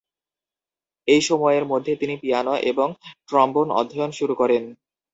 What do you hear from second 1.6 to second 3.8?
মধ্যে তিনি পিয়ানো এবং ট্রম্বন